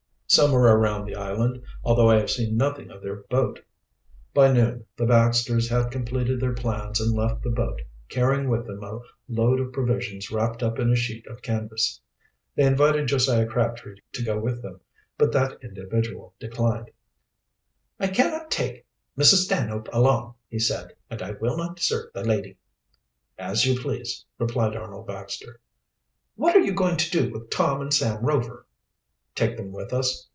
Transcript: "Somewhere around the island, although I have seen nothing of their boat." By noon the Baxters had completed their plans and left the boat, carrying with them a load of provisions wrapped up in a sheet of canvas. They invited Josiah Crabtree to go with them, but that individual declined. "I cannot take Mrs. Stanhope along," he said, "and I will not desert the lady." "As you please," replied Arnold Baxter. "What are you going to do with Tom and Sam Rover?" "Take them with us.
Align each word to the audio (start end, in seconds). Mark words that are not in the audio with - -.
"Somewhere 0.33 0.77
around 0.77 1.03
the 1.05 1.15
island, 1.15 1.61
although 1.83 2.09
I 2.09 2.15
have 2.15 2.29
seen 2.31 2.55
nothing 2.55 2.89
of 2.89 3.01
their 3.01 3.17
boat." 3.23 3.59
By 4.33 4.53
noon 4.53 4.85
the 4.95 5.05
Baxters 5.05 5.67
had 5.69 5.91
completed 5.91 6.39
their 6.39 6.53
plans 6.53 7.01
and 7.01 7.13
left 7.13 7.43
the 7.43 7.49
boat, 7.49 7.81
carrying 8.07 8.47
with 8.47 8.65
them 8.65 8.81
a 8.81 9.01
load 9.27 9.59
of 9.59 9.73
provisions 9.73 10.31
wrapped 10.31 10.63
up 10.63 10.79
in 10.79 10.89
a 10.89 10.95
sheet 10.95 11.27
of 11.27 11.41
canvas. 11.41 11.99
They 12.55 12.63
invited 12.63 13.09
Josiah 13.09 13.45
Crabtree 13.45 13.97
to 14.13 14.23
go 14.23 14.39
with 14.39 14.61
them, 14.61 14.79
but 15.17 15.33
that 15.33 15.61
individual 15.61 16.33
declined. 16.39 16.91
"I 17.99 18.07
cannot 18.07 18.49
take 18.49 18.85
Mrs. 19.17 19.43
Stanhope 19.43 19.89
along," 19.91 20.35
he 20.47 20.59
said, 20.59 20.93
"and 21.09 21.21
I 21.21 21.31
will 21.31 21.57
not 21.57 21.75
desert 21.75 22.13
the 22.13 22.23
lady." 22.23 22.55
"As 23.37 23.65
you 23.65 23.77
please," 23.77 24.23
replied 24.39 24.77
Arnold 24.77 25.07
Baxter. 25.07 25.59
"What 26.37 26.55
are 26.55 26.61
you 26.61 26.73
going 26.73 26.95
to 26.95 27.11
do 27.11 27.29
with 27.33 27.49
Tom 27.49 27.81
and 27.81 27.93
Sam 27.93 28.23
Rover?" 28.25 28.65
"Take 29.33 29.55
them 29.55 29.71
with 29.71 29.93
us. 29.93 30.27